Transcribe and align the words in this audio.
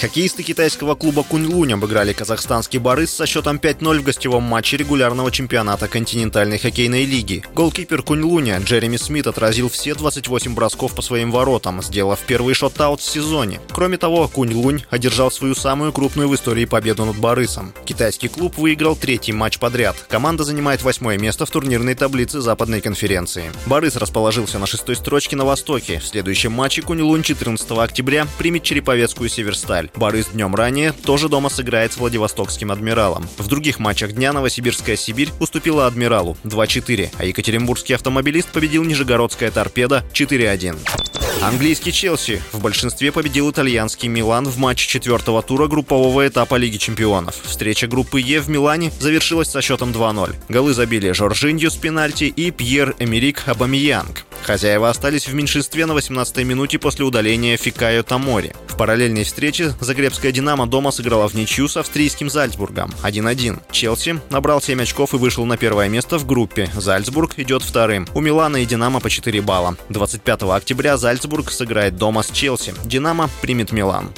Хоккеисты 0.00 0.42
китайского 0.42 0.94
клуба 0.94 1.22
Кунь-Лунь 1.22 1.72
обыграли 1.72 2.12
казахстанский 2.12 2.78
Барыс 2.78 3.10
со 3.10 3.24
счетом 3.24 3.56
5-0 3.56 4.00
в 4.00 4.02
гостевом 4.02 4.42
матче 4.42 4.76
регулярного 4.76 5.30
чемпионата 5.30 5.88
континентальной 5.88 6.58
хоккейной 6.58 7.06
лиги. 7.06 7.42
Голкипер 7.54 8.02
Кунь-Луня 8.02 8.58
Джереми 8.58 8.98
Смит 8.98 9.26
отразил 9.26 9.70
все 9.70 9.94
28 9.94 10.54
бросков 10.54 10.94
по 10.94 11.00
своим 11.00 11.30
воротам, 11.30 11.82
сделав 11.82 12.20
первый 12.26 12.52
шот-аут 12.52 13.00
в 13.00 13.04
сезоне. 13.10 13.58
Кроме 13.72 13.96
того, 13.96 14.28
Кунь-Лунь 14.28 14.84
одержал 14.90 15.30
свою 15.30 15.54
самую 15.54 15.94
крупную 15.94 16.28
в 16.28 16.34
истории 16.34 16.66
победу 16.66 17.06
над 17.06 17.16
Барысом. 17.16 17.72
Китайский 17.86 18.28
клуб 18.28 18.58
выиграл 18.58 18.96
третий 18.96 19.32
матч 19.32 19.58
подряд. 19.58 19.96
Команда 20.10 20.44
занимает 20.44 20.82
восьмое 20.82 21.16
место 21.16 21.46
в 21.46 21.50
турнирной 21.50 21.94
таблице 21.94 22.42
Западной 22.42 22.82
конференции. 22.82 23.50
Барыс 23.64 23.96
расположился 23.96 24.58
на 24.58 24.66
шестой 24.66 24.96
строчке 24.96 25.36
на 25.36 25.46
востоке. 25.46 26.00
В 26.00 26.06
следующем 26.06 26.52
матче 26.52 26.82
Кунь-Лунь 26.82 27.22
14 27.22 27.70
октября 27.70 28.26
примет 28.36 28.62
Череповецкую 28.62 29.30
Северсталь. 29.30 29.85
Февраль. 29.86 29.90
Борис 29.94 30.28
днем 30.28 30.54
ранее 30.54 30.92
тоже 30.92 31.28
дома 31.28 31.48
сыграет 31.48 31.92
с 31.92 31.96
Владивостокским 31.96 32.70
«Адмиралом». 32.70 33.28
В 33.38 33.46
других 33.48 33.78
матчах 33.78 34.12
дня 34.12 34.32
Новосибирская 34.32 34.96
«Сибирь» 34.96 35.30
уступила 35.40 35.86
«Адмиралу» 35.86 36.36
2-4, 36.44 37.10
а 37.18 37.24
Екатеринбургский 37.24 37.94
автомобилист 37.94 38.48
победил 38.48 38.84
Нижегородская 38.84 39.50
«Торпеда» 39.50 40.04
4-1. 40.12 41.05
Английский 41.42 41.92
Челси 41.92 42.42
в 42.52 42.60
большинстве 42.60 43.12
победил 43.12 43.50
итальянский 43.50 44.08
Милан 44.08 44.46
в 44.46 44.58
матче 44.58 44.88
четвертого 44.88 45.42
тура 45.42 45.68
группового 45.68 46.26
этапа 46.26 46.56
Лиги 46.56 46.78
чемпионов. 46.78 47.36
Встреча 47.44 47.86
группы 47.86 48.20
Е 48.20 48.40
в 48.40 48.48
Милане 48.48 48.90
завершилась 48.98 49.50
со 49.50 49.60
счетом 49.60 49.92
2-0. 49.92 50.34
Голы 50.48 50.72
забили 50.72 51.12
Жоржиньо 51.12 51.70
с 51.70 51.76
пенальти 51.76 52.24
и 52.24 52.50
Пьер-Эмерик 52.50 53.42
Абамиянг. 53.46 54.24
Хозяева 54.42 54.88
остались 54.88 55.28
в 55.28 55.34
меньшинстве 55.34 55.86
на 55.86 55.92
18-й 55.92 56.44
минуте 56.44 56.78
после 56.78 57.04
удаления 57.04 57.56
Фикайо 57.56 58.02
Тамори. 58.02 58.52
В 58.68 58.76
параллельной 58.76 59.24
встрече 59.24 59.74
Загребская 59.80 60.32
«Динамо» 60.32 60.66
дома 60.66 60.90
сыграла 60.90 61.28
в 61.28 61.34
ничью 61.34 61.66
с 61.66 61.76
австрийским 61.76 62.28
Зальцбургом 62.28 62.92
1-1. 63.02 63.60
Челси 63.72 64.20
набрал 64.30 64.60
7 64.60 64.82
очков 64.82 65.14
и 65.14 65.16
вышел 65.16 65.46
на 65.46 65.56
первое 65.56 65.88
место 65.88 66.18
в 66.18 66.26
группе. 66.26 66.70
Зальцбург 66.74 67.38
идет 67.38 67.62
вторым. 67.62 68.06
У 68.14 68.20
Милана 68.20 68.58
и 68.58 68.66
«Динамо» 68.66 69.00
по 69.00 69.10
4 69.10 69.40
балла. 69.40 69.76
25 69.88 70.42
октября 70.42 70.96
Зальцбург 70.96 71.25
сыграет 71.50 71.96
дома 71.96 72.22
с 72.22 72.30
Челси. 72.30 72.74
«Динамо» 72.84 73.28
примет 73.40 73.72
Милан. 73.72 74.10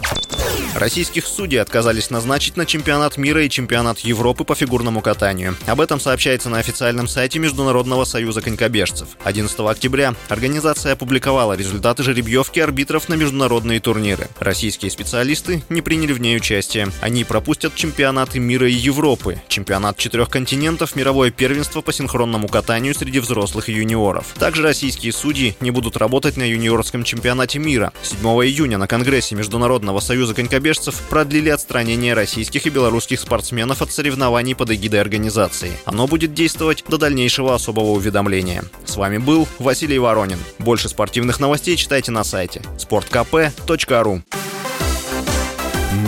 Российских 0.74 1.27
судей 1.27 1.56
отказались 1.56 2.11
назначить 2.11 2.56
на 2.56 2.66
чемпионат 2.66 3.16
мира 3.16 3.42
и 3.42 3.48
чемпионат 3.48 4.00
Европы 4.00 4.44
по 4.44 4.55
фигурному 4.55 5.00
катанию. 5.00 5.56
Об 5.66 5.80
этом 5.80 5.98
сообщается 5.98 6.50
на 6.50 6.58
официальном 6.58 7.08
сайте 7.08 7.38
Международного 7.38 8.05
союза 8.05 8.42
конькобежцев. 8.42 9.08
11 9.25 9.58
октября 9.60 10.14
организация 10.28 10.92
опубликовала 10.92 11.55
результаты 11.55 12.02
жеребьевки 12.02 12.60
арбитров 12.60 13.08
на 13.08 13.14
международные 13.14 13.80
турниры. 13.80 14.28
Российские 14.38 14.91
специалисты 14.91 15.62
не 15.69 15.80
приняли 15.80 16.12
в 16.12 16.20
ней 16.20 16.36
участие. 16.36 16.88
Они 17.00 17.25
пропустят 17.25 17.75
чемпионаты 17.75 18.38
мира 18.38 18.69
и 18.69 18.72
Европы, 18.72 19.41
чемпионат 19.48 19.97
четырех 19.97 20.28
континентов, 20.28 20.94
мировое 20.94 21.30
первенство 21.30 21.80
по 21.80 21.92
синхронному 21.92 22.47
катанию 22.47 22.94
среди 22.94 23.20
взрослых 23.20 23.69
и 23.69 23.72
юниоров. 23.72 24.34
Также 24.38 24.62
российские 24.62 25.12
судьи 25.12 25.56
не 25.60 25.70
будут 25.70 25.97
работать 25.97 26.36
на 26.36 26.48
юниорском 26.48 27.05
чемпионате 27.05 27.58
мира. 27.58 27.92
7 28.03 28.20
июня 28.44 28.78
на 28.78 28.86
Конгрессе 28.86 29.34
Международного 29.34 30.00
союза 30.00 30.34
конькобежцев 30.34 30.57
конькобежцев 30.58 31.00
продлили 31.08 31.50
отстранение 31.50 32.14
российских 32.14 32.66
и 32.66 32.70
белорусских 32.70 33.20
спортсменов 33.20 33.80
от 33.80 33.92
соревнований 33.92 34.56
под 34.56 34.72
эгидой 34.72 35.00
организации. 35.00 35.70
Оно 35.84 36.08
будет 36.08 36.34
действовать 36.34 36.84
до 36.88 36.98
дальнейшего 36.98 37.54
особого 37.54 37.90
уведомления. 37.90 38.64
С 38.84 38.96
вами 38.96 39.18
был 39.18 39.46
Василий 39.60 40.00
Воронин. 40.00 40.38
Больше 40.58 40.88
спортивных 40.88 41.38
новостей 41.38 41.76
читайте 41.76 42.10
на 42.10 42.24
сайте 42.24 42.62
sportkp.ru 42.76 44.22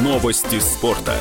Новости 0.03 0.59
спорта. 0.59 1.15